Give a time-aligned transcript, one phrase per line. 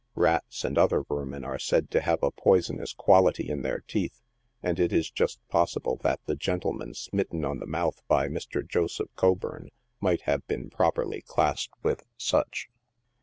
[0.15, 4.19] Rats and other Vermin are said to have a poisonous quality in their teeth,
[4.63, 8.67] and it is just possible that the gentleman smitten on the mouth by Mr.
[8.67, 9.69] Joseph Coburn
[9.99, 12.67] might have been properly classed with such.